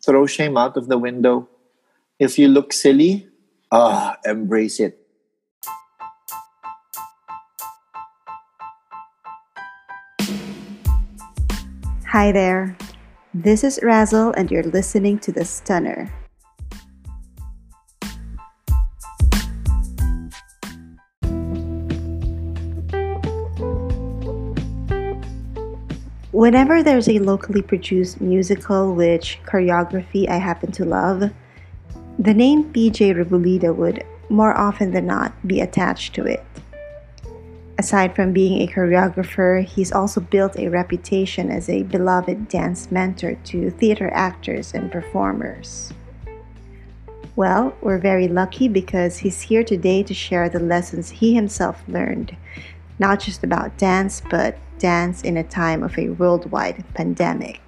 [0.00, 1.48] throw shame out of the window.
[2.18, 3.28] If you look silly,
[3.70, 4.98] ah, embrace it.
[12.12, 12.76] Hi there.
[13.32, 16.12] This is Razzle, and you're listening to The Stunner.
[26.42, 31.30] Whenever there's a locally produced musical which choreography I happen to love,
[32.18, 36.44] the name PJ Rebullida would, more often than not, be attached to it.
[37.78, 43.36] Aside from being a choreographer, he's also built a reputation as a beloved dance mentor
[43.44, 45.92] to theater actors and performers.
[47.36, 52.36] Well, we're very lucky because he's here today to share the lessons he himself learned,
[52.98, 57.62] not just about dance, but dance in a time of a worldwide pandemic.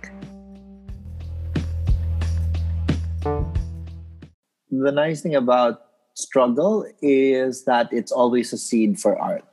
[4.75, 5.79] The nice thing about
[6.15, 9.47] struggle is that it's always a seed for art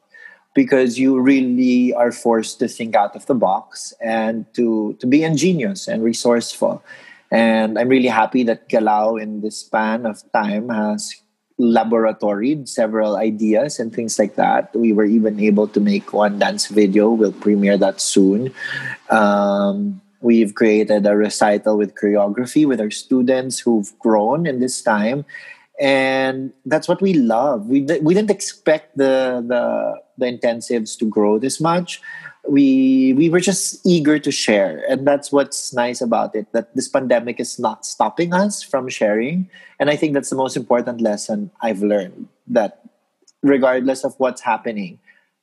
[0.56, 5.24] because you really are forced to think out of the box and to to be
[5.24, 6.82] ingenious and resourceful.
[7.30, 11.16] And I'm really happy that Galaw in this span of time has
[11.62, 14.76] laboratoried several ideas and things like that.
[14.76, 17.12] We were even able to make one dance video.
[17.12, 18.52] We'll premiere that soon.
[19.10, 25.26] Um, we've created a recital with choreography with our students who've grown in this time
[25.82, 27.66] and that's what we love.
[27.66, 32.00] We we didn't expect the the the intensives to grow this much.
[32.48, 36.52] We we were just eager to share, and that's what's nice about it.
[36.54, 40.58] That this pandemic is not stopping us from sharing, and I think that's the most
[40.58, 42.28] important lesson I've learned.
[42.48, 42.82] That
[43.44, 45.00] regardless of what's happening,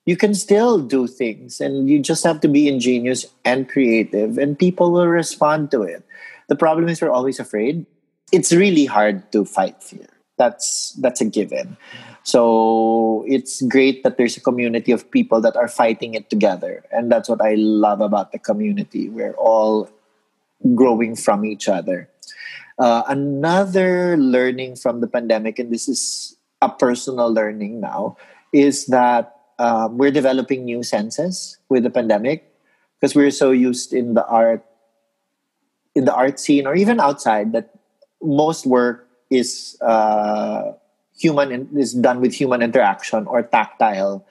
[0.06, 4.58] you can still do things, and you just have to be ingenious and creative, and
[4.58, 6.02] people will respond to it.
[6.48, 7.86] The problem is we're always afraid.
[8.32, 11.76] It's really hard to fight fear that's that's a given
[12.28, 16.84] so it's great that there's a community of people that are fighting it together.
[16.92, 19.08] And that's what i love about the community.
[19.08, 19.88] We're all
[20.74, 22.10] growing from each other.
[22.76, 28.18] Uh, another learning from the pandemic and this is a personal learning now
[28.52, 32.52] is that um, we're developing new senses with the pandemic
[33.00, 34.62] because we're so used in the art
[35.96, 37.72] in the art scene or even outside that
[38.20, 40.76] most work is uh,
[41.18, 44.24] human in, is done with human interaction or tactile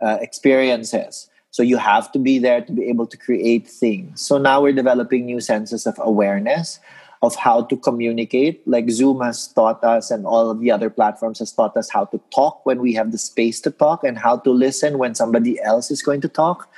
[0.00, 1.30] uh, experiences.
[1.50, 4.20] So you have to be there to be able to create things.
[4.20, 6.80] So now we're developing new senses of awareness
[7.22, 8.66] of how to communicate.
[8.66, 12.04] Like Zoom has taught us, and all of the other platforms has taught us how
[12.06, 15.60] to talk when we have the space to talk, and how to listen when somebody
[15.62, 16.68] else is going to talk,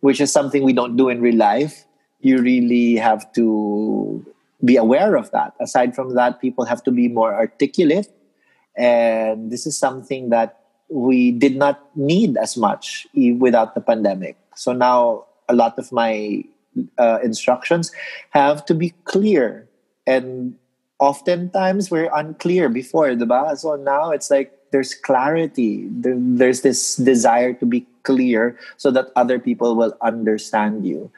[0.00, 1.84] which is something we don't do in real life.
[2.20, 4.24] You really have to
[4.62, 5.54] be aware of that.
[5.60, 8.12] Aside from that, people have to be more articulate.
[8.80, 14.40] And this is something that we did not need as much without the pandemic.
[14.56, 16.42] So now a lot of my
[16.96, 17.92] uh, instructions
[18.30, 19.68] have to be clear.
[20.06, 20.56] And
[20.98, 23.56] oftentimes we're unclear before, the diba?
[23.58, 25.86] So now it's like there's clarity.
[25.92, 31.12] There's this desire to be clear so that other people will understand you.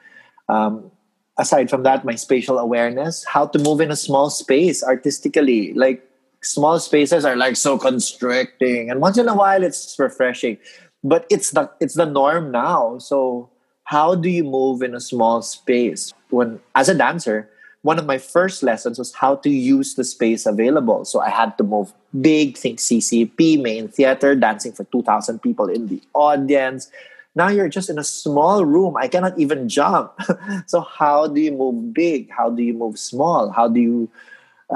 [0.48, 0.90] Um,
[1.38, 5.72] aside from that, my spatial awareness, how to move in a small space artistically.
[5.74, 6.02] Like
[6.42, 10.58] small spaces are like so constricting, and once in a while it's refreshing,
[11.03, 12.98] but it's the it's the norm now.
[12.98, 13.50] So
[13.84, 16.12] how do you move in a small space?
[16.30, 17.48] When as a dancer,
[17.82, 21.04] one of my first lessons was how to use the space available.
[21.04, 25.88] So I had to move big, think CCP, main theater, dancing for 2,000 people in
[25.88, 26.91] the audience,
[27.34, 28.97] now you're just in a small room.
[28.97, 30.12] I cannot even jump.
[30.66, 32.30] so how do you move big?
[32.30, 33.50] How do you move small?
[33.50, 34.10] How do you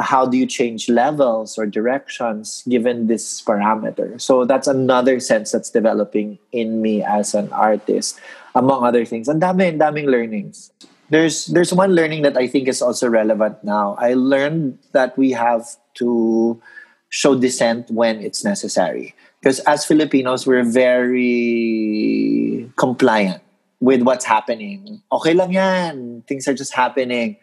[0.01, 4.21] how do you change levels or directions given this parameter?
[4.21, 8.21] So that's another sense that's developing in me as an artist,
[8.55, 9.29] among other things.
[9.29, 10.73] And dami, and daming learnings.
[11.09, 13.95] There's there's one learning that I think is also relevant now.
[13.99, 15.65] I learned that we have
[16.03, 16.61] to
[17.09, 19.15] show dissent when it's necessary.
[19.41, 23.43] Because as Filipinos, we're very compliant
[23.79, 25.01] with what's happening.
[25.13, 26.25] Okay lang yan.
[26.27, 27.37] Things are just happening.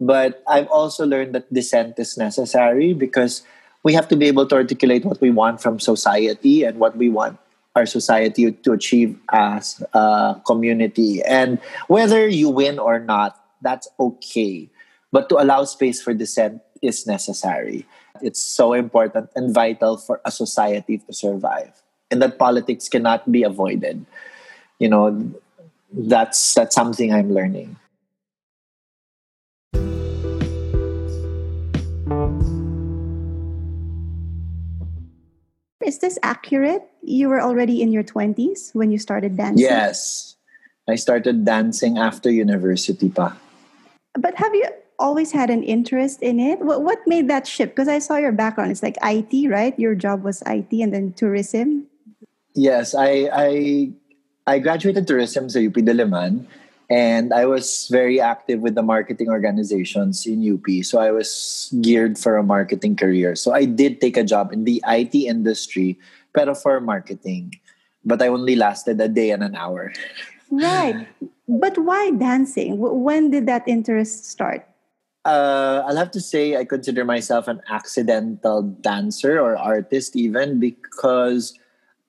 [0.00, 3.42] But I've also learned that dissent is necessary because
[3.82, 7.08] we have to be able to articulate what we want from society and what we
[7.10, 7.38] want
[7.78, 11.22] our society to achieve as a community.
[11.22, 14.68] And whether you win or not, that's okay.
[15.12, 17.86] But to allow space for dissent is necessary.
[18.20, 21.70] It's so important and vital for a society to survive.
[22.10, 24.04] And that politics cannot be avoided.
[24.78, 25.32] You know,
[25.92, 27.76] that's that's something I'm learning.
[35.88, 36.84] Is this accurate?
[37.00, 39.64] You were already in your 20s when you started dancing?
[39.64, 40.36] Yes.
[40.84, 43.32] I started dancing after university pa.
[44.12, 44.68] But have you
[45.00, 46.60] always had an interest in it?
[46.60, 47.72] What, what made that shift?
[47.72, 48.70] Because I saw your background.
[48.70, 49.72] It's like IT, right?
[49.80, 51.88] Your job was IT and then tourism.
[52.52, 53.50] Yes, I I
[54.44, 56.44] I graduated tourism sa UP Diliman
[56.90, 60.64] and I was very active with the marketing organizations in UP.
[60.84, 63.36] So I was geared for a marketing career.
[63.36, 65.98] So I did take a job in the IT industry,
[66.32, 67.60] pero for marketing.
[68.04, 69.92] But I only lasted a day and an hour.
[70.50, 71.06] Right.
[71.46, 72.78] But why dancing?
[72.78, 74.64] When did that interest start?
[75.26, 81.52] Uh, I'll have to say I consider myself an accidental dancer or artist, even because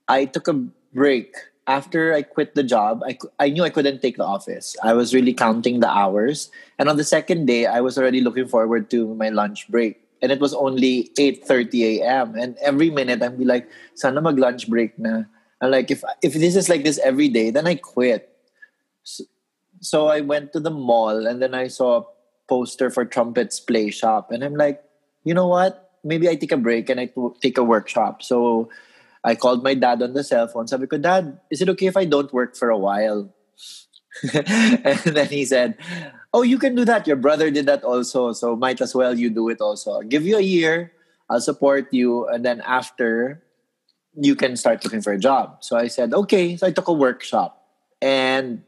[0.07, 0.53] I took a
[0.93, 1.35] break
[1.69, 3.05] after I quit the job.
[3.05, 4.75] I, I knew I couldn't take the office.
[4.81, 6.49] I was really counting the hours,
[6.81, 10.01] and on the second day, I was already looking forward to my lunch break.
[10.21, 12.35] And it was only 8:30 a.m.
[12.35, 15.29] And every minute, I'd be like, "Sana mag lunch break na."
[15.61, 18.27] And like, if if this is like this every day, then I quit.
[19.07, 19.23] So,
[19.79, 22.05] so I went to the mall, and then I saw a
[22.49, 24.33] poster for Trumpets Playshop.
[24.33, 24.83] And I'm like,
[25.23, 25.93] you know what?
[26.03, 28.23] Maybe I take a break and I take a workshop.
[28.23, 28.67] So
[29.23, 30.67] I called my dad on the cell phone.
[30.67, 33.33] Sabi ko, Dad, is it okay if I don't work for a while?
[34.33, 35.75] and then he said,
[36.33, 37.07] Oh, you can do that.
[37.07, 38.33] Your brother did that also.
[38.33, 39.93] So might as well you do it also.
[39.93, 40.93] I'll give you a year.
[41.29, 42.27] I'll support you.
[42.27, 43.43] And then after,
[44.15, 45.63] you can start looking for a job.
[45.63, 46.55] So I said, okay.
[46.55, 47.65] So I took a workshop.
[48.01, 48.63] And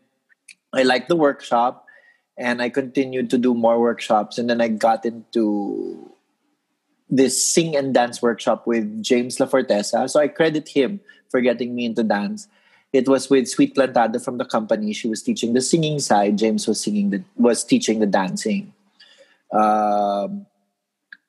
[0.73, 1.85] I liked the workshop
[2.37, 4.37] and I continued to do more workshops.
[4.37, 6.10] And then I got into
[7.11, 10.09] this sing and dance workshop with James La Fortesa.
[10.09, 12.47] So I credit him for getting me into dance.
[12.93, 14.93] It was with Sweet Plantado from the company.
[14.93, 16.37] She was teaching the singing side.
[16.37, 18.73] James was singing the was teaching the dancing.
[19.51, 20.45] Um,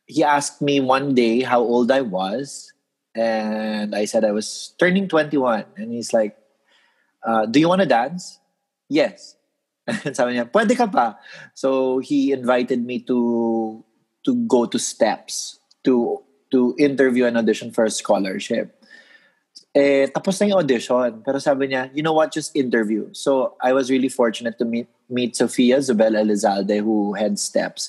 [0.06, 2.72] he asked me one day how old I was,
[3.14, 5.64] and I said I was turning 21.
[5.76, 6.36] And he's like,
[7.22, 8.38] uh, "Do you want to dance?"
[8.88, 9.36] Yes.
[9.86, 11.18] And sabi niya, pwede ka pa.
[11.54, 13.82] So he invited me to
[14.22, 18.76] to go to steps to to interview and audition for a scholarship.
[19.74, 21.24] Eh, tapos na yung audition.
[21.24, 23.08] Pero sabi niya, you know what, just interview.
[23.12, 27.88] So I was really fortunate to meet, meet Sofia Zobel Elizalde, who heads Steps.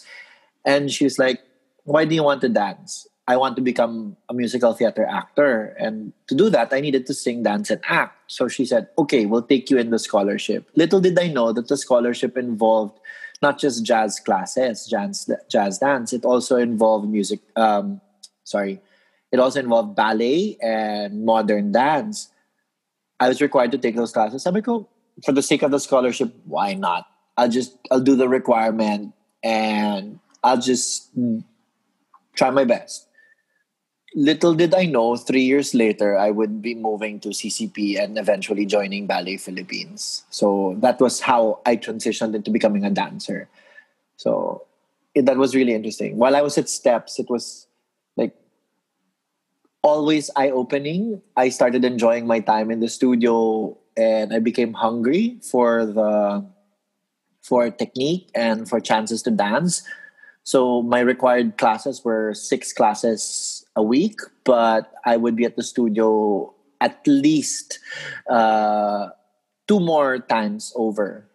[0.64, 1.44] And she's like,
[1.84, 3.08] why do you want to dance?
[3.28, 5.76] I want to become a musical theater actor.
[5.80, 8.32] And to do that, I needed to sing, dance, and act.
[8.32, 10.70] So she said, okay, we'll take you in the scholarship.
[10.76, 13.00] Little did I know that the scholarship involved
[13.44, 18.00] not just jazz classes, jazz, jazz dance, it also involved music, um,
[18.44, 18.82] sorry,
[19.32, 22.30] it also involved ballet and modern dance.
[23.20, 24.44] I was required to take those classes.
[24.44, 24.88] Sabi ko,
[25.26, 27.06] for the sake of the scholarship, why not?
[27.38, 29.14] I'll just, I'll do the requirement
[29.44, 31.12] and I'll just
[32.36, 33.08] try my best
[34.16, 38.66] little did I know, three years later, I would be moving to CCP and eventually
[38.66, 40.24] joining Ballet Philippines.
[40.30, 43.50] So that was how I transitioned into becoming a dancer.
[44.18, 44.66] So
[45.16, 46.18] it, that was really interesting.
[46.18, 47.68] While I was at Steps, it was
[48.16, 48.36] like
[49.82, 51.22] always eye opening.
[51.36, 56.46] I started enjoying my time in the studio and I became hungry for the
[57.42, 59.84] for technique and for chances to dance.
[60.44, 65.64] So my required classes were six classes a week, but I would be at the
[65.64, 67.80] studio at least
[68.30, 69.10] uh,
[69.68, 71.26] two more times over,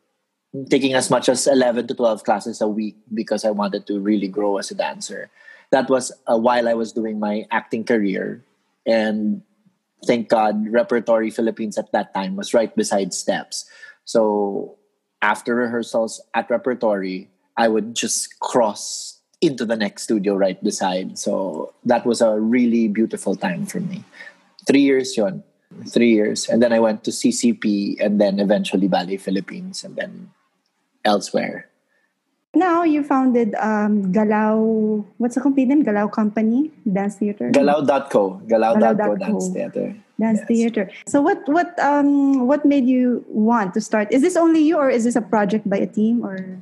[0.69, 4.29] taking as much as 11 to 12 classes a week because I wanted to really
[4.29, 5.31] grow as a dancer.
[5.71, 8.45] That was uh, while I was doing my acting career.
[8.87, 9.43] And
[10.07, 13.69] thank God, Repertory Philippines at that time was right beside Steps.
[14.05, 14.79] So
[15.21, 21.19] after rehearsals at Repertory, I would just cross into the next studio right beside.
[21.19, 24.05] So that was a really beautiful time for me.
[24.67, 25.45] Three years yon.
[25.87, 26.49] Three years.
[26.49, 30.31] And then I went to CCP and then eventually Ballet Philippines and then
[31.05, 31.69] elsewhere.
[32.55, 35.85] Now you founded um, Galaw, what's the complete name?
[35.85, 37.51] Galaw Company Dance Theater?
[37.51, 38.41] Galaw.co.
[38.49, 39.95] Galaw.co Dance Theater.
[40.19, 40.49] Dance yes.
[40.49, 40.91] Theater.
[41.07, 44.11] So what what um what made you want to start?
[44.11, 46.59] Is this only you or is this a project by a team or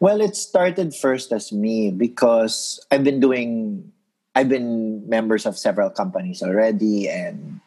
[0.00, 3.92] well, it started first as me because I've been doing,
[4.34, 7.60] I've been members of several companies already, and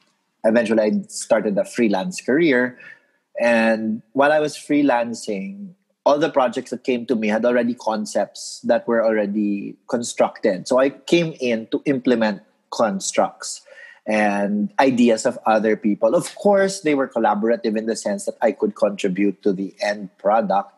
[0.43, 2.79] eventually I started a freelance career.
[3.39, 5.73] And while I was freelancing,
[6.05, 10.67] all the projects that came to me had already concepts that were already constructed.
[10.67, 13.61] So I came in to implement constructs
[14.07, 16.15] and ideas of other people.
[16.15, 20.09] Of course, they were collaborative in the sense that I could contribute to the end
[20.17, 20.73] product,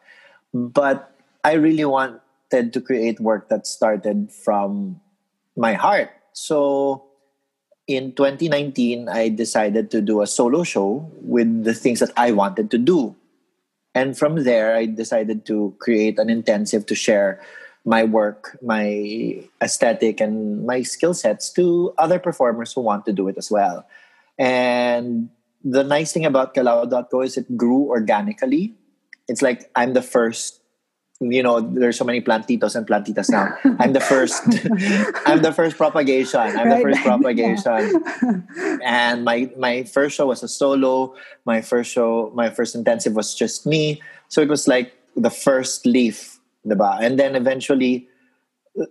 [0.54, 1.13] but
[1.44, 5.02] I really wanted to create work that started from
[5.56, 6.10] my heart.
[6.34, 7.06] So
[7.88, 12.72] in 2019, I decided to do a solo show with the things that I wanted
[12.72, 13.16] to do.
[13.94, 17.42] And from there, I decided to create an intensive to share
[17.86, 23.28] my work, my aesthetic, and my skill sets to other performers who want to do
[23.28, 23.86] it as well.
[24.40, 25.30] And
[25.64, 28.74] the nice thing about Galaw.co is it grew organically.
[29.28, 30.63] It's like I'm the first
[31.32, 33.56] you know there's so many plantitos and plantitas now.
[33.80, 34.44] I'm the first
[35.26, 36.40] i'm the first propagation.
[36.40, 36.78] I'm right.
[36.78, 38.02] the first propagation
[38.56, 38.78] yeah.
[38.84, 41.16] and my my first show was a solo.
[41.46, 44.02] My first show my first intensive was just me.
[44.28, 47.00] So it was like the first leaf diba?
[47.02, 48.08] and then eventually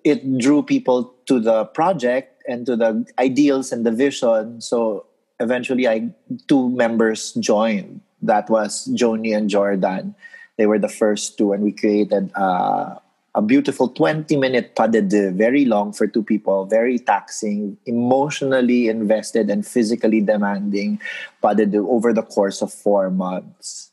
[0.05, 4.61] it drew people to the project and to the ideals and the vision.
[4.61, 5.07] So
[5.41, 6.09] eventually i
[6.49, 8.01] two members joined.
[8.23, 10.15] That was joni and jordan
[10.57, 12.97] they were the first two, and we created uh,
[13.35, 18.89] a beautiful 20 minute pas de deux, very long for two people, very taxing, emotionally
[18.89, 21.01] invested, and physically demanding
[21.41, 23.91] pas de deux over the course of four months.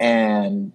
[0.00, 0.72] And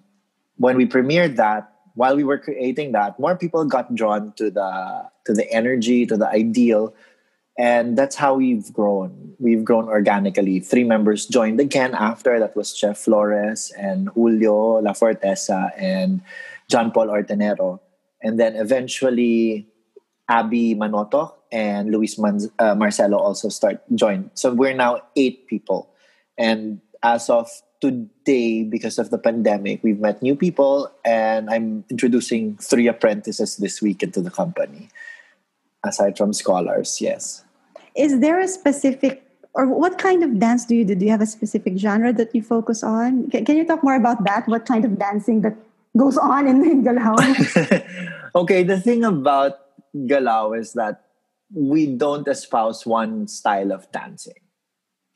[0.57, 5.09] when we premiered that, while we were creating that, more people got drawn to the
[5.25, 6.93] to the energy, to the ideal
[7.59, 9.35] and that's how we've grown.
[9.37, 10.61] We've grown organically.
[10.61, 12.39] Three members joined again after.
[12.39, 16.21] That was Chef Flores and Julio La Fortesa and
[16.69, 17.81] John Paul Ortenero.
[18.23, 19.67] And then eventually
[20.29, 24.31] Abby Manoto and Luis Man- uh, Marcelo also start joined.
[24.35, 25.91] So we're now eight people.
[26.37, 27.51] And as of
[27.81, 33.81] today, because of the pandemic, we've met new people and I'm introducing three apprentices this
[33.81, 34.87] week into the company.
[35.83, 37.43] Aside from scholars, yes
[37.95, 40.95] is there a specific or what kind of dance do you do?
[40.95, 43.29] Do you have a specific genre that you focus on?
[43.29, 44.47] Can, can you talk more about that?
[44.47, 45.57] What kind of dancing that
[45.97, 47.17] goes on in, in Galaw?
[48.35, 49.59] okay, the thing about
[50.05, 51.03] Galaw is that
[51.53, 54.39] we don't espouse one style of dancing.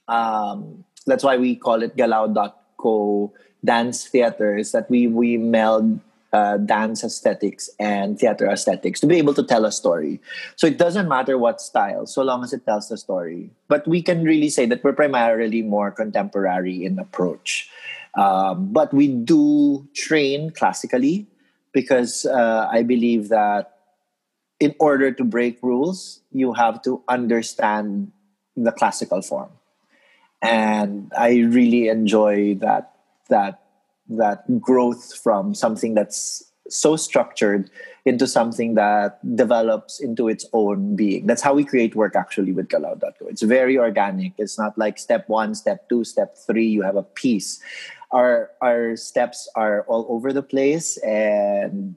[0.08, 6.00] Um, that's why we call it Galaw.co dance theater, is that we, we meld
[6.34, 10.20] uh, dance aesthetics and theater aesthetics to be able to tell a story.
[10.56, 13.52] So it doesn't matter what style, so long as it tells the story.
[13.68, 17.70] But we can really say that we're primarily more contemporary in approach.
[18.16, 21.28] Um, but we do train classically
[21.72, 23.78] because uh, I believe that
[24.60, 28.12] in order to break rules, you have to understand
[28.56, 29.50] the classical form.
[30.42, 32.92] And I really enjoy that
[33.30, 33.63] that
[34.10, 37.70] that growth from something that's so structured
[38.06, 41.26] into something that develops into its own being.
[41.26, 43.28] That's how we create work actually with Galaw.co.
[43.28, 44.34] It's very organic.
[44.38, 47.62] It's not like step one, step two, step three, you have a piece.
[48.12, 51.96] Our our steps are all over the place and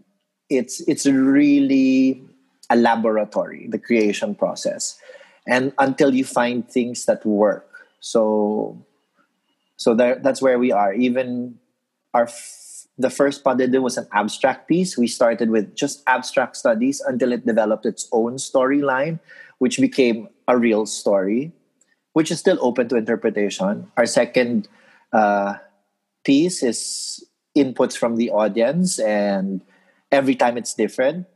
[0.48, 2.22] it's it's really
[2.70, 4.98] a laboratory, the creation process.
[5.46, 7.70] And until you find things that work.
[8.00, 8.84] So
[9.76, 10.92] so there, that's where we are.
[10.94, 11.58] Even
[12.16, 14.96] our f- the first pas de deux was an abstract piece.
[14.96, 19.20] We started with just abstract studies until it developed its own storyline,
[19.58, 21.52] which became a real story,
[22.14, 23.92] which is still open to interpretation.
[24.00, 24.68] Our second
[25.12, 25.60] uh,
[26.24, 27.20] piece is
[27.52, 29.60] inputs from the audience, and
[30.10, 31.28] every time it's different.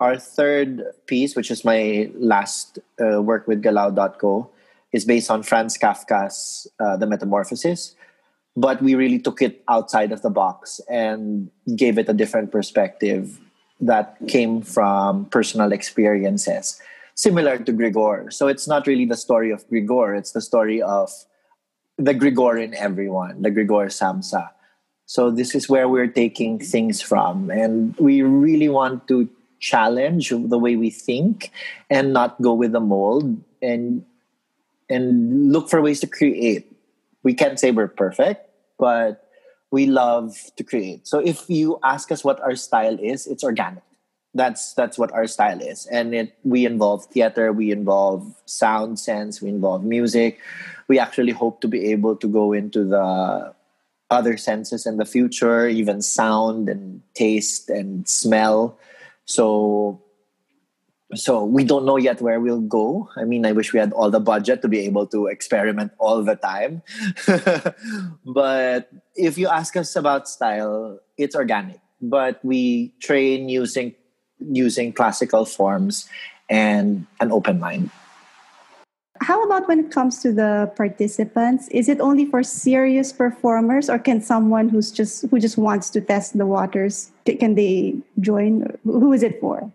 [0.00, 4.50] Our third piece, which is my last uh, work with Galaw.co,
[4.92, 7.96] is based on Franz Kafka's uh, The Metamorphosis
[8.60, 13.38] but we really took it outside of the box and gave it a different perspective
[13.80, 16.80] that came from personal experiences
[17.14, 18.30] similar to Gregor.
[18.30, 21.10] So it's not really the story of Gregor, it's the story of
[21.96, 24.50] the Gregor in everyone, the Gregor Samsa.
[25.06, 29.28] So this is where we're taking things from and we really want to
[29.60, 31.50] challenge the way we think
[31.90, 34.04] and not go with the mold and
[34.88, 36.70] and look for ways to create.
[37.22, 38.47] We can't say we're perfect,
[38.78, 39.28] but
[39.70, 41.06] we love to create.
[41.06, 43.82] So if you ask us what our style is, it's organic.
[44.34, 49.40] That's that's what our style is, and it we involve theater, we involve sound sense,
[49.40, 50.38] we involve music.
[50.86, 53.54] We actually hope to be able to go into the
[54.10, 58.78] other senses in the future, even sound and taste and smell.
[59.24, 60.02] So
[61.14, 63.08] so we don't know yet where we'll go.
[63.16, 66.22] I mean, I wish we had all the budget to be able to experiment all
[66.22, 66.82] the time.
[68.26, 71.80] but if you ask us about style, it's organic.
[72.00, 73.94] But we train using
[74.38, 76.08] using classical forms
[76.48, 77.90] and an open mind.
[79.20, 81.66] How about when it comes to the participants?
[81.68, 86.00] Is it only for serious performers or can someone who's just who just wants to
[86.00, 88.78] test the waters can they join?
[88.84, 89.72] Who is it for?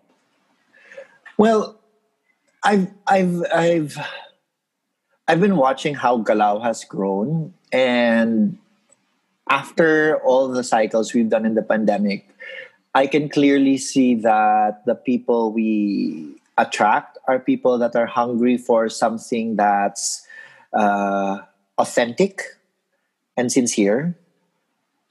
[1.37, 1.79] Well,
[2.63, 3.97] I've I've I've
[5.27, 8.57] I've been watching how Galaw has grown, and
[9.49, 12.29] after all the cycles we've done in the pandemic,
[12.93, 18.87] I can clearly see that the people we attract are people that are hungry for
[18.87, 20.27] something that's
[20.71, 21.39] uh,
[21.77, 22.41] authentic
[23.35, 24.15] and sincere.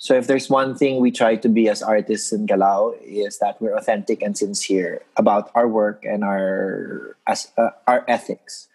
[0.02, 3.62] So if there's one thing we try to be as artists in Galaw is that
[3.62, 8.66] we're authentic and sincere about our work and our as, uh, our ethics.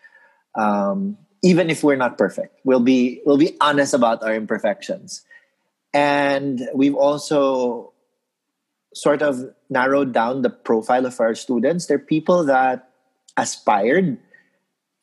[0.56, 5.26] Um, even if we're not perfect, we'll be we'll be honest about our imperfections.
[5.94, 7.92] And we've also
[8.96, 11.88] sort of narrowed down the profile of our students.
[11.88, 12.88] They're people that
[13.36, 14.16] aspired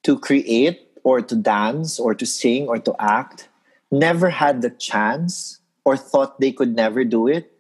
[0.04, 3.50] to create or to dance or to sing or to act,
[3.93, 7.53] never had the chance or thought they could never do it.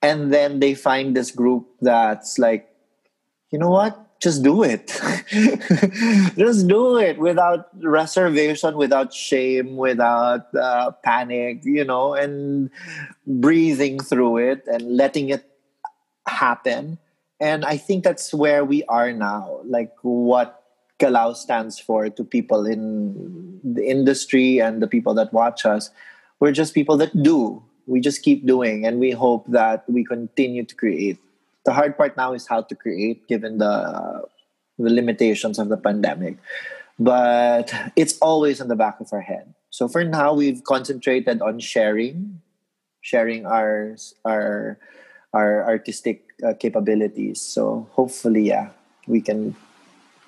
[0.00, 2.70] And then they find this group that's like,
[3.50, 3.98] you know what?
[4.20, 4.88] Just do it.
[6.36, 12.70] Just do it without reservation, without shame, without uh, panic, you know, and
[13.26, 15.48] breathing through it and letting it
[16.26, 16.98] happen.
[17.40, 19.60] And I think that's where we are now.
[19.64, 20.64] Like what
[20.98, 25.90] Galaw stands for to people in the industry and the people that watch us.
[26.40, 27.62] We're just people that do.
[27.86, 31.18] We just keep doing and we hope that we continue to create.
[31.64, 34.24] The hard part now is how to create given the
[34.78, 36.38] the limitations of the pandemic.
[36.98, 39.54] But it's always in the back of our head.
[39.70, 42.40] So for now we've concentrated on sharing,
[43.00, 44.78] sharing our our
[45.34, 47.40] our artistic uh, capabilities.
[47.40, 48.70] So hopefully yeah,
[49.06, 49.56] we can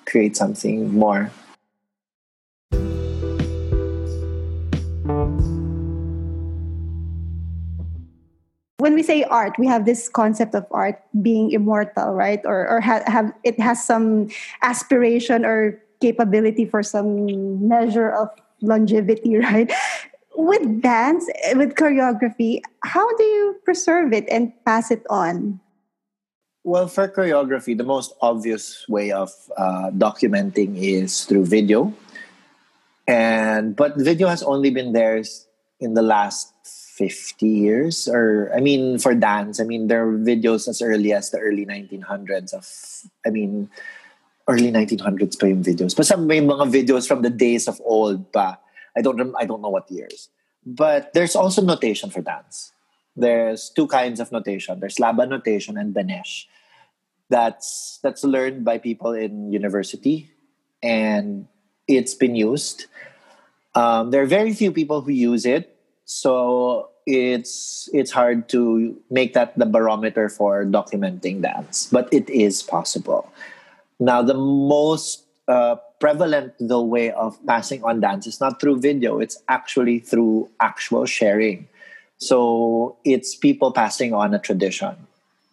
[0.05, 1.31] create something more.
[8.81, 12.41] When we say art, we have this concept of art being immortal, right?
[12.49, 14.33] Or, or ha- have it has some
[14.65, 17.29] aspiration or capability for some
[17.61, 18.33] measure of
[18.65, 19.69] longevity, right?
[20.33, 25.61] With dance, with choreography, how do you preserve it and pass it on?
[26.63, 31.93] Well, for choreography, the most obvious way of uh, documenting is through video,
[33.05, 35.21] and but video has only been there
[35.79, 36.53] in the last
[36.91, 38.07] fifty years.
[38.07, 41.65] Or I mean, for dance, I mean there are videos as early as the early
[41.65, 42.67] nineteen hundreds of.
[43.25, 43.69] I mean,
[44.47, 45.95] early nineteen hundreds pa yung videos.
[45.95, 48.59] But some may mga videos from the days of old pa.
[48.95, 50.29] I don't I don't know what years.
[50.65, 52.71] But there's also notation for dance
[53.15, 54.79] there's two kinds of notation.
[54.79, 56.45] There's Laban notation and Benesh.
[57.29, 60.29] That's that's learned by people in university,
[60.83, 61.47] and
[61.87, 62.87] it's been used.
[63.73, 65.70] Um, there are very few people who use it,
[66.11, 72.61] so it's it's hard to make that the barometer for documenting dance, but it is
[72.61, 73.31] possible.
[73.99, 79.19] Now, the most uh, prevalent the way of passing on dance is not through video;
[79.19, 81.67] it's actually through actual sharing
[82.21, 84.95] so it's people passing on a tradition.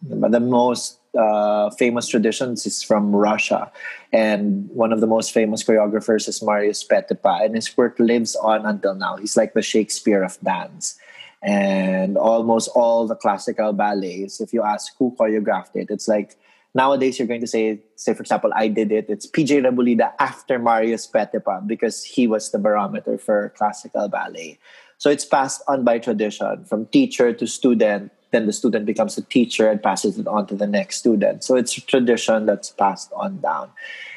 [0.03, 3.71] But the most uh, famous traditions is from Russia.
[4.13, 7.45] And one of the most famous choreographers is Marius Petipa.
[7.45, 9.17] And his work lives on until now.
[9.17, 10.99] He's like the Shakespeare of dance.
[11.43, 16.37] And almost all the classical ballets, if you ask who choreographed it, it's like
[16.75, 19.07] nowadays you're going to say, say for example, I did it.
[19.09, 24.59] It's PJ Rebullida after Marius Petipa because he was the barometer for classical ballet.
[24.99, 28.11] So it's passed on by tradition from teacher to student.
[28.31, 31.45] Then the student becomes a teacher and passes it on to the next student.
[31.45, 33.71] So it's a tradition that's passed on down.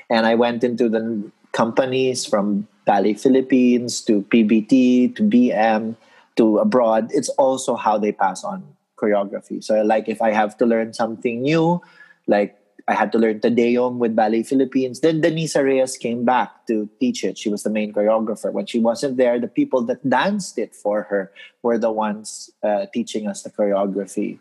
[0.09, 5.95] And I went into the companies from Ballet Philippines to PBT to BM
[6.35, 7.09] to abroad.
[7.11, 8.63] It's also how they pass on
[8.97, 9.63] choreography.
[9.63, 11.81] So, like if I have to learn something new,
[12.27, 12.57] like
[12.91, 14.99] I had to learn Te Deum with Ballet Philippines.
[14.99, 17.37] Then Denisa Reyes came back to teach it.
[17.37, 18.51] She was the main choreographer.
[18.51, 21.31] When she wasn't there, the people that danced it for her
[21.63, 24.39] were the ones uh, teaching us the choreography,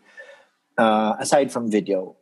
[0.77, 2.15] uh, aside from video.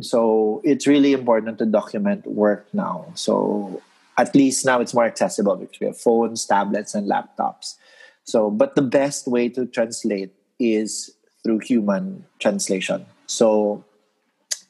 [0.00, 3.12] So it's really important to document work now.
[3.14, 3.82] So
[4.16, 7.76] at least now it's more accessible because we have phones, tablets, and laptops.
[8.24, 11.12] So, but the best way to translate is
[11.44, 13.04] through human translation.
[13.26, 13.84] So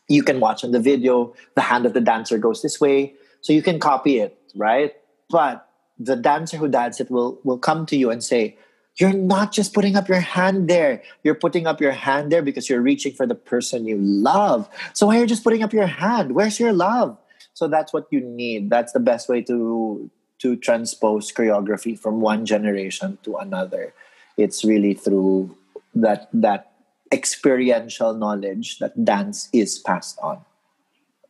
[0.08, 3.14] you can watch on the video the hand of the dancer goes this way.
[3.40, 4.94] So you can copy it right?
[5.28, 8.56] But the dancer who dances it will will come to you and say
[8.96, 11.02] you're not just putting up your hand there.
[11.22, 14.68] You're putting up your hand there because you're reaching for the person you love.
[14.94, 16.34] So why are you just putting up your hand?
[16.34, 17.18] Where's your love?
[17.52, 18.70] So that's what you need.
[18.70, 23.94] That's the best way to to transpose choreography from one generation to another.
[24.36, 25.56] It's really through
[25.94, 26.72] that that
[27.12, 30.44] experiential knowledge that dance is passed on.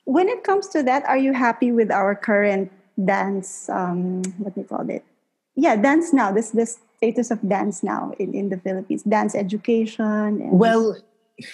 [0.04, 2.70] When it comes to that, are you happy with our current
[3.04, 5.04] dance um what do you call it
[5.54, 10.40] yeah dance now this this status of dance now in, in the philippines dance education
[10.40, 10.96] and Well,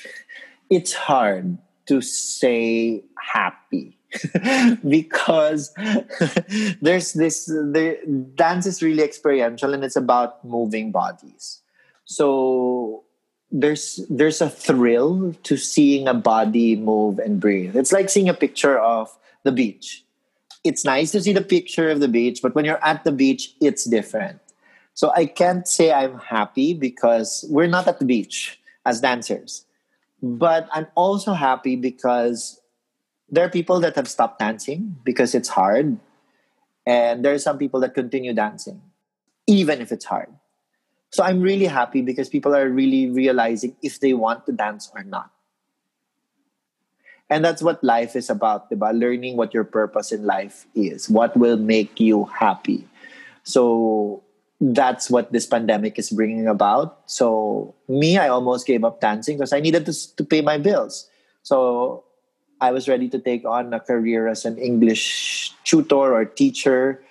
[0.71, 3.99] it's hard to say happy
[4.89, 5.75] because
[6.81, 7.99] there's this the
[8.35, 11.61] dance is really experiential and it's about moving bodies.
[12.05, 13.05] So
[13.53, 17.77] there's there's a thrill to seeing a body move and breathe.
[17.77, 20.05] It's like seeing a picture of the beach.
[20.65, 23.55] It's nice to see the picture of the beach, but when you're at the beach,
[23.61, 24.41] it's different.
[24.95, 29.67] So I can't say I'm happy because we're not at the beach as dancers.
[30.23, 32.61] But I'm also happy because
[33.29, 35.99] there are people that have stopped dancing because it's hard.
[36.87, 38.81] And there are some people that continue dancing,
[39.47, 40.29] even if it's hard.
[41.13, 45.05] So I'm really happy because people are really realizing if they want to dance or
[45.05, 45.31] not.
[47.29, 48.99] And that's what life is about, diba?
[48.99, 52.89] learning what your purpose in life is, what will make you happy.
[53.45, 54.23] So
[54.61, 57.01] that's what this pandemic is bringing about.
[57.07, 61.09] So me, I almost gave up dancing because I needed to, to pay my bills.
[61.43, 62.05] So
[62.61, 67.03] I was ready to take on a career as an English tutor or teacher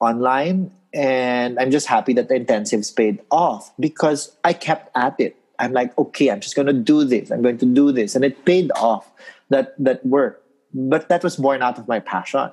[0.00, 0.70] online.
[0.94, 5.36] And I'm just happy that the intensives paid off because I kept at it.
[5.58, 7.30] I'm like, okay, I'm just going to do this.
[7.30, 8.14] I'm going to do this.
[8.14, 9.10] And it paid off
[9.48, 10.42] that, that work.
[10.74, 12.50] But that was born out of my passion.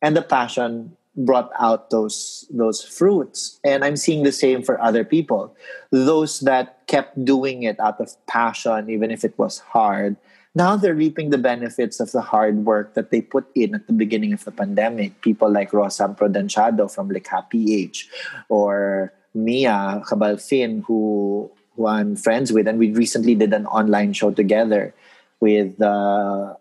[0.00, 5.02] And the passion brought out those those fruits and i'm seeing the same for other
[5.02, 5.52] people
[5.90, 10.16] those that kept doing it out of passion even if it was hard
[10.58, 13.94] now they're reaping the benefits of the hard work that they put in at the
[13.94, 18.10] beginning of the pandemic people like Rosam Prudenciado from Likha PH
[18.50, 24.34] or Mia Cabalfin who who I'm friends with and we recently did an online show
[24.34, 24.92] together
[25.38, 26.54] with uh,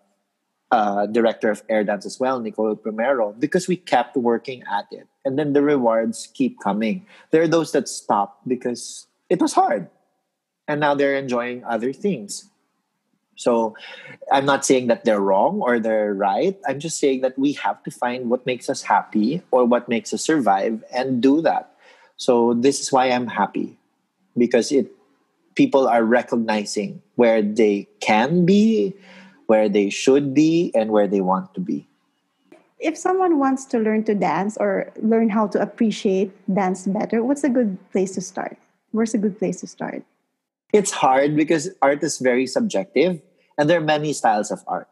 [0.72, 5.08] uh, director of Airdance as well, Nicole Primero, because we kept working at it.
[5.26, 7.06] And then the rewards keep coming.
[7.32, 9.90] There are those that stop because it was hard.
[10.68, 12.50] And now they're enjoying other things.
[13.38, 13.76] So
[14.32, 16.58] I'm not saying that they're wrong or they're right.
[16.68, 20.14] I'm just saying that we have to find what makes us happy or what makes
[20.14, 21.72] us survive and do that.
[22.18, 23.78] So this is why I'm happy
[24.38, 24.92] because it
[25.56, 28.94] people are recognizing where they can be
[29.48, 31.88] where they should be and where they want to be.
[32.80, 37.44] if someone wants to learn to dance or learn how to appreciate dance better what's
[37.44, 38.58] a good place to start
[38.92, 40.04] where's a good place to start
[40.74, 43.22] It's hard because art is very subjective
[43.58, 44.88] and there are many styles of art.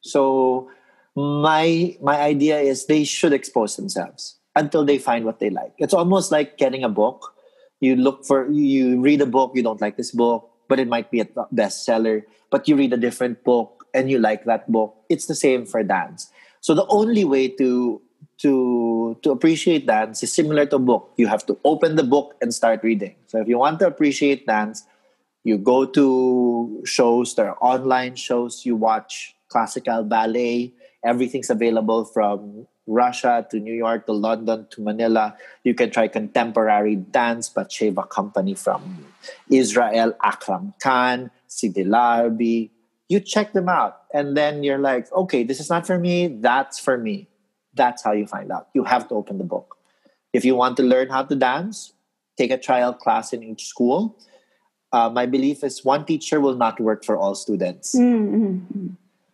[0.00, 0.70] So
[1.14, 5.72] my my idea is they should expose themselves until they find what they like.
[5.78, 7.34] It's almost like getting a book.
[7.80, 11.10] You look for you read a book, you don't like this book, but it might
[11.10, 14.96] be a bestseller, but you read a different book and you like that book.
[15.08, 16.30] It's the same for dance.
[16.60, 18.00] So the only way to
[18.38, 21.12] to to appreciate dance is similar to a book.
[21.16, 23.16] You have to open the book and start reading.
[23.26, 24.84] So if you want to appreciate dance,
[25.44, 30.72] you go to shows, there are online shows, you watch classical ballet,
[31.04, 35.36] everything's available from Russia to New York to London to Manila.
[35.64, 39.06] You can try contemporary dance, Batsheva Company from
[39.48, 42.70] Israel, Akram Khan, Sidi Larbi.
[43.08, 46.78] You check them out, and then you're like, okay, this is not for me, that's
[46.78, 47.28] for me.
[47.74, 48.68] That's how you find out.
[48.74, 49.76] You have to open the book.
[50.32, 51.92] If you want to learn how to dance,
[52.36, 54.18] take a trial class in each school.
[54.92, 57.94] Uh, my belief is one teacher will not work for all students.
[57.94, 58.88] Mm-hmm.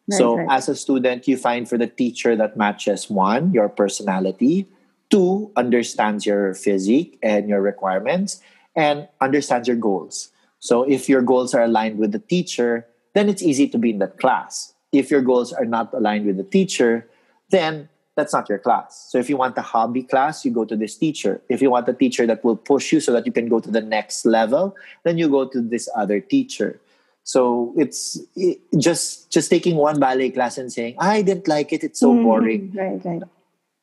[0.08, 0.46] Right, so, right.
[0.50, 4.66] as a student, you find for the teacher that matches one, your personality,
[5.10, 8.40] two, understands your physique and your requirements,
[8.76, 10.30] and understands your goals.
[10.60, 13.98] So, if your goals are aligned with the teacher, then it's easy to be in
[13.98, 14.74] that class.
[14.92, 17.08] If your goals are not aligned with the teacher,
[17.50, 19.08] then that's not your class.
[19.10, 21.40] So, if you want a hobby class, you go to this teacher.
[21.48, 23.70] If you want a teacher that will push you so that you can go to
[23.70, 24.74] the next level,
[25.04, 26.80] then you go to this other teacher.
[27.22, 31.84] So it's it, just just taking one ballet class and saying I didn't like it.
[31.84, 32.22] It's so Mhm.
[32.22, 33.22] boring, right right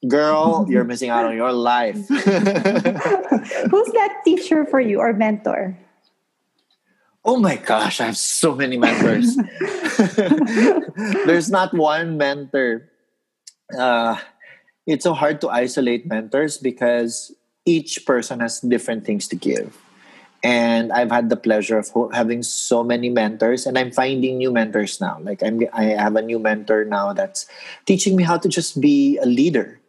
[0.07, 0.65] girl.
[0.67, 1.95] You're missing out on your life.
[2.07, 5.77] who's that teacher for you or mentor
[7.25, 9.35] oh my gosh, I have so many mentors.
[11.25, 12.89] There's not one mentor.
[13.71, 14.17] Uh,
[14.85, 17.31] it's so hard to isolate mentors because
[17.65, 19.77] each person has different things to give.
[20.43, 24.99] And I've had the pleasure of having so many mentors, and I'm finding new mentors
[24.99, 25.17] now.
[25.23, 27.47] Like I'm, I have a new mentor now that's
[27.85, 29.79] teaching me how to just be a leader,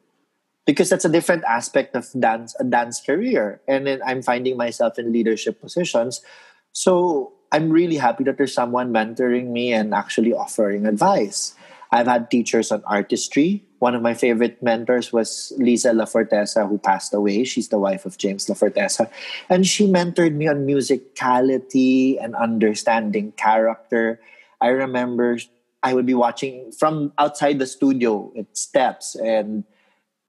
[0.65, 3.61] because that's a different aspect of dance, a dance career.
[3.67, 6.23] And then I'm finding myself in leadership positions.
[6.71, 11.57] So I'm really happy that there's someone mentoring me and actually offering advice.
[11.95, 16.79] I've had teachers on artistry one of my favorite mentors was Lisa La Fortesa, who
[16.79, 17.45] passed away.
[17.45, 19.11] She's the wife of James La Fortesa.
[19.51, 24.25] And she mentored me on musicality and understanding character.
[24.63, 25.37] I remember
[25.83, 29.65] I would be watching from outside the studio at steps, and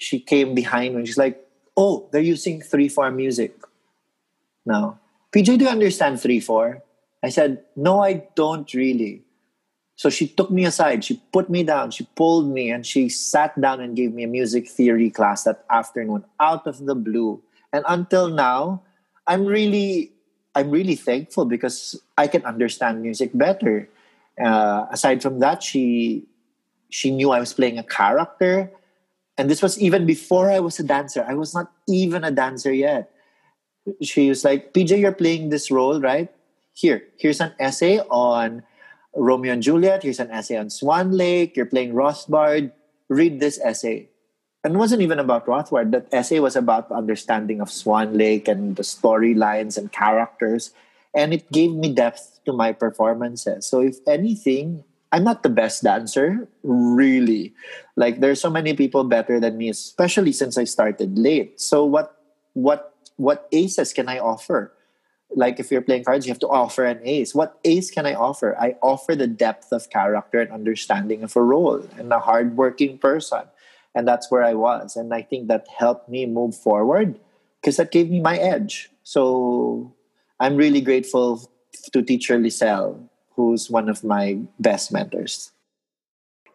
[0.03, 1.39] she came behind me she's like,
[1.77, 3.55] Oh, they're using 3 4 music
[4.65, 4.99] now.
[5.31, 6.83] PJ, do you understand 3 4?
[7.23, 9.23] I said, No, I don't really.
[9.95, 13.59] So she took me aside, she put me down, she pulled me, and she sat
[13.59, 17.41] down and gave me a music theory class that afternoon out of the blue.
[17.71, 18.83] And until now,
[19.27, 20.11] I'm really
[20.55, 23.89] I'm really thankful because I can understand music better.
[24.39, 26.27] Uh, aside from that, she
[26.89, 28.71] she knew I was playing a character,
[29.37, 31.25] and this was even before I was a dancer.
[31.27, 33.11] I was not even a dancer yet.
[34.01, 36.31] She was like, "PJ, you're playing this role, right?
[36.73, 38.63] Here, here's an essay on."
[39.15, 40.03] Romeo and Juliet.
[40.03, 41.55] Here's an essay on Swan Lake.
[41.55, 42.71] You're playing Rothbart.
[43.09, 44.09] Read this essay.
[44.63, 45.91] And it wasn't even about Rothbart.
[45.91, 50.71] That essay was about understanding of Swan Lake and the storylines and characters.
[51.13, 53.67] And it gave me depth to my performances.
[53.67, 57.53] So if anything, I'm not the best dancer, really.
[57.95, 61.61] Like there's so many people better than me, especially since I started late.
[61.61, 62.19] So what
[62.51, 64.73] what what aces can I offer?
[65.35, 67.35] Like if you're playing cards, you have to offer an ace.
[67.35, 68.57] What ace can I offer?
[68.57, 73.43] I offer the depth of character and understanding of a role and a hardworking person.
[73.93, 74.95] And that's where I was.
[74.95, 77.19] And I think that helped me move forward
[77.61, 78.89] because that gave me my edge.
[79.03, 79.93] So
[80.39, 81.51] I'm really grateful
[81.91, 85.51] to teacher Lisel, who's one of my best mentors.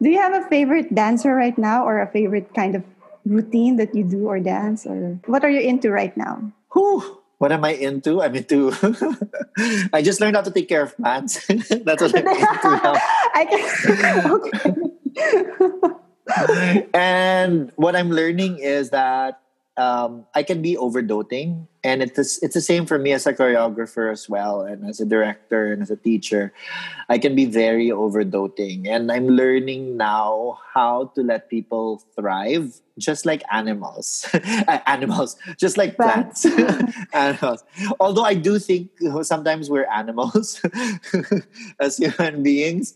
[0.01, 2.83] Do you have a favorite dancer right now or a favorite kind of
[3.25, 4.87] routine that you do or dance?
[4.87, 6.51] Or what are you into right now?
[6.73, 8.21] Whew what am I into?
[8.21, 8.69] I'm into.
[9.93, 11.43] I just learned how to take care of plants.
[11.47, 12.93] That's what I'm into now.
[13.33, 13.65] I can.
[16.93, 19.41] and what I'm learning is that
[19.75, 24.11] um, I can be overdoting, and it's it's the same for me as a choreographer
[24.11, 26.53] as well, and as a director and as a teacher.
[27.09, 33.25] I can be very overdoting, and I'm learning now how to let people thrive, just
[33.25, 34.29] like animals,
[34.85, 36.45] animals, just like plants,
[37.13, 37.63] animals.
[37.99, 38.91] Although I do think
[39.23, 40.61] sometimes we're animals
[41.79, 42.93] as human beings,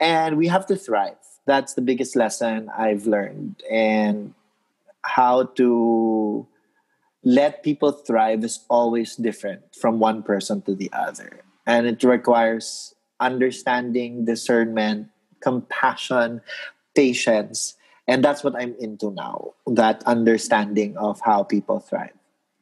[0.00, 1.16] and we have to thrive.
[1.46, 4.34] That's the biggest lesson I've learned, and
[5.02, 6.48] how to
[7.24, 11.40] let people thrive is always different from one person to the other.
[11.66, 15.08] And it requires understanding, discernment,
[15.40, 16.42] compassion,
[16.94, 17.74] patience.
[18.06, 22.12] And that's what I'm into now that understanding of how people thrive.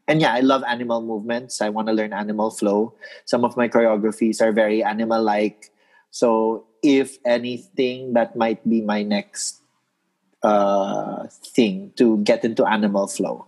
[0.07, 1.61] And yeah, I love animal movements.
[1.61, 2.95] I want to learn animal flow.
[3.25, 5.71] Some of my choreographies are very animal like.
[6.11, 9.63] So, if anything, that might be my next
[10.43, 13.47] uh, thing to get into animal flow.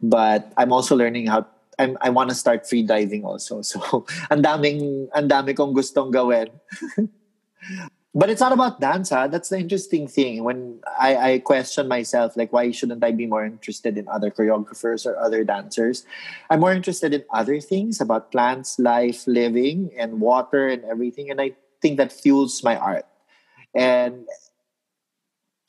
[0.00, 1.46] But I'm also learning how
[1.78, 3.62] I'm, I want to start free diving also.
[3.66, 6.48] So, ang daming, ang dami kong gustong gawin.
[8.14, 9.28] but it's not about dance, huh?
[9.28, 10.42] That's the interesting thing.
[10.42, 15.04] When I, I question myself, like, why shouldn't I be more interested in other choreographers
[15.04, 16.06] or other dancers?
[16.48, 21.30] I'm more interested in other things about plants, life, living, and water and everything.
[21.30, 23.04] And I think that fuels my art.
[23.74, 24.24] And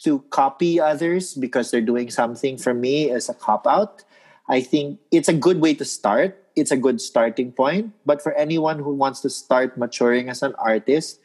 [0.03, 4.03] to copy others because they're doing something for me is a cop out.
[4.47, 6.43] I think it's a good way to start.
[6.55, 7.93] It's a good starting point.
[8.05, 11.19] But for anyone who wants to start maturing as an artist,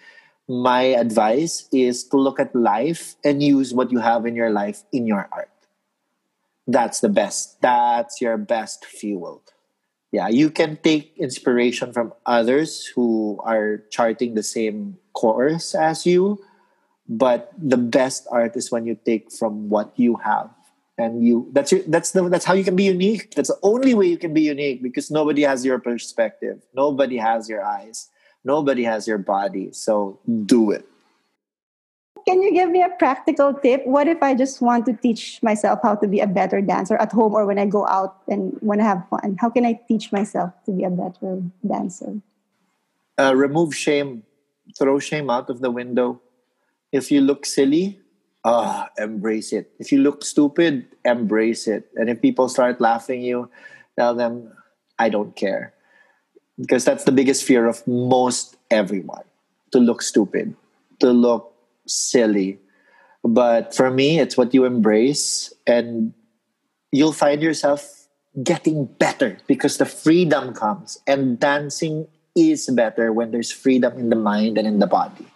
[0.48, 4.82] my advice is to look at life and use what you have in your life
[4.92, 5.50] in your art.
[6.66, 7.60] That's the best.
[7.60, 9.42] That's your best fuel.
[10.10, 16.38] Yeah, you can take inspiration from others who are charting the same course as you
[17.08, 20.50] but the best art is when you take from what you have
[21.02, 23.34] and you that's your that's the that's how you can be unique.
[23.34, 26.62] That's the only way you can be unique because nobody has your perspective.
[26.74, 28.08] Nobody has your eyes.
[28.44, 29.72] Nobody has your body.
[29.72, 30.86] So do it.
[32.26, 33.84] Can you give me a practical tip?
[33.84, 37.10] What if i just want to teach myself how to be a better dancer at
[37.10, 39.36] home or when i go out and when i have fun?
[39.40, 42.22] How can i teach myself to be a better dancer?
[43.18, 44.22] Uh, remove shame.
[44.78, 46.22] Throw shame out of the window.
[46.92, 47.98] If you look silly,
[48.44, 49.70] ah, embrace it.
[49.78, 51.88] If you look stupid, embrace it.
[51.96, 53.50] And if people start laughing you,
[53.98, 54.52] tell them,
[54.98, 55.74] I don't care.
[56.58, 59.24] Because that's the biggest fear of most everyone
[59.72, 60.54] to look stupid,
[61.00, 61.54] to look
[61.86, 62.58] silly.
[63.24, 66.12] But for me, it's what you embrace, and
[66.90, 68.08] you'll find yourself
[68.42, 70.98] getting better because the freedom comes.
[71.06, 75.26] And dancing is better when there's freedom in the mind and in the body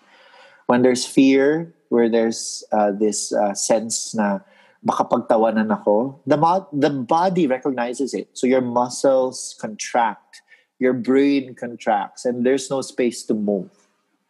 [0.67, 4.41] when there's fear, where there's uh, this uh, sense na
[4.83, 6.39] baka pagtawanan ako, the,
[6.73, 8.31] the body recognizes it.
[8.35, 10.43] So your muscles contract,
[10.79, 13.71] your brain contracts, and there's no space to move.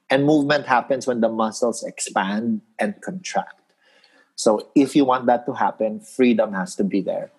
[0.08, 3.60] And movement happens when the muscles expand and contract.
[4.36, 7.32] So if you want that to happen, freedom has to be there.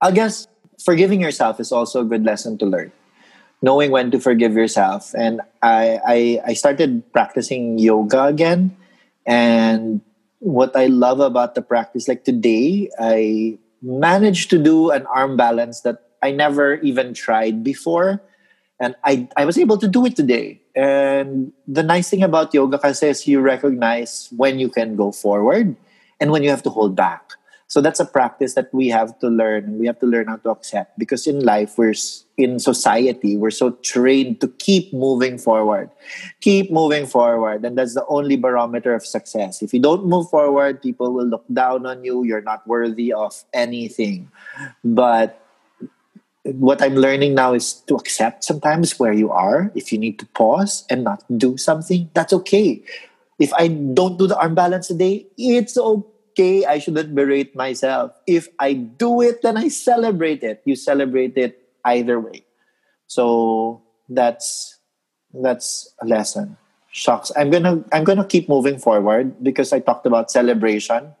[0.00, 0.46] I guess
[0.82, 2.92] forgiving yourself is also a good lesson to learn.
[3.62, 5.14] Knowing when to forgive yourself.
[5.16, 8.76] And I, I, I started practicing yoga again.
[9.24, 10.02] And
[10.40, 15.80] what I love about the practice, like today, I managed to do an arm balance
[15.82, 18.22] that I never even tried before.
[18.78, 20.60] And I, I was able to do it today.
[20.74, 25.74] And the nice thing about yoga kasi is you recognize when you can go forward
[26.20, 27.32] and when you have to hold back.
[27.68, 29.78] So that's a practice that we have to learn.
[29.78, 31.94] We have to learn how to accept because in life, we're
[32.36, 35.90] in society, we're so trained to keep moving forward,
[36.40, 39.62] keep moving forward, and that's the only barometer of success.
[39.62, 42.22] If you don't move forward, people will look down on you.
[42.22, 44.30] You're not worthy of anything.
[44.84, 45.42] But
[46.44, 49.72] what I'm learning now is to accept sometimes where you are.
[49.74, 52.80] If you need to pause and not do something, that's okay.
[53.40, 58.12] If I don't do the arm balance today, it's okay okay, I shouldn't berate myself.
[58.26, 60.60] If I do it, then I celebrate it.
[60.64, 62.44] You celebrate it either way.
[63.08, 64.76] So that's
[65.32, 66.56] that's a lesson.
[66.92, 67.32] Shocks.
[67.36, 71.16] I'm gonna I'm gonna keep moving forward because I talked about celebration.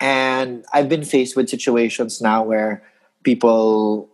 [0.00, 2.82] And I've been faced with situations now where
[3.22, 4.10] people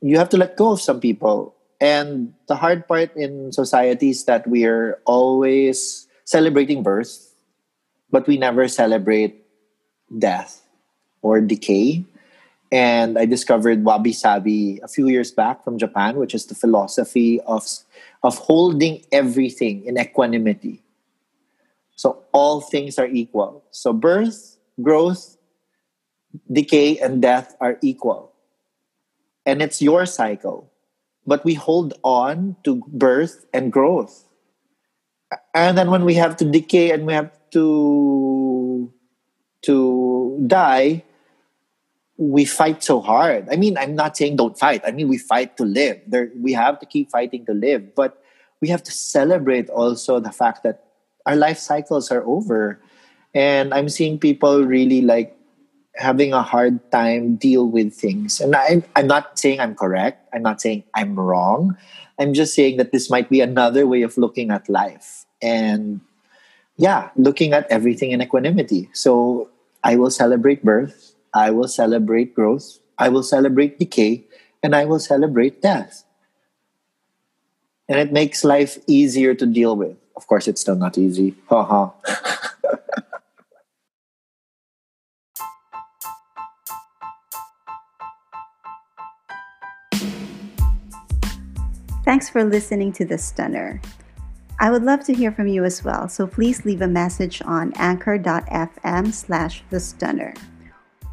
[0.00, 1.54] you have to let go of some people.
[1.80, 7.27] And the hard part in society is that we are always celebrating birth
[8.10, 9.44] but we never celebrate
[10.16, 10.62] death
[11.22, 12.04] or decay.
[12.70, 17.40] And I discovered wabi sabi a few years back from Japan, which is the philosophy
[17.42, 17.64] of,
[18.22, 20.82] of holding everything in equanimity.
[21.96, 23.64] So all things are equal.
[23.70, 25.36] So birth, growth,
[26.52, 28.32] decay, and death are equal.
[29.46, 30.70] And it's your cycle.
[31.26, 34.24] But we hold on to birth and growth.
[35.54, 38.92] And then when we have to decay and we have to
[39.62, 41.02] to die,
[42.16, 43.48] we fight so hard.
[43.50, 44.82] I mean, I'm not saying don't fight.
[44.86, 46.00] I mean, we fight to live.
[46.06, 48.22] There, we have to keep fighting to live, but
[48.60, 50.84] we have to celebrate also the fact that
[51.26, 52.80] our life cycles are over.
[53.34, 55.36] And I'm seeing people really like
[55.94, 58.40] having a hard time deal with things.
[58.40, 60.28] And I, I'm not saying I'm correct.
[60.32, 61.76] I'm not saying I'm wrong.
[62.18, 65.26] I'm just saying that this might be another way of looking at life.
[65.42, 66.00] And
[66.78, 68.88] yeah, looking at everything in equanimity.
[68.94, 69.50] So
[69.82, 74.24] I will celebrate birth, I will celebrate growth, I will celebrate decay,
[74.62, 76.04] and I will celebrate death.
[77.88, 79.96] And it makes life easier to deal with.
[80.16, 81.34] Of course, it's still not easy.
[81.48, 81.92] Ha ha.
[92.04, 93.82] Thanks for listening to The Stunner.
[94.60, 97.72] I would love to hear from you as well, so please leave a message on
[97.76, 100.34] anchor.fm slash the stunner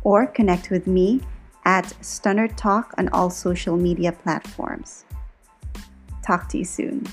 [0.04, 1.22] or connect with me
[1.64, 5.06] at Stunner Talk on all social media platforms.
[6.24, 7.08] Talk to you soon.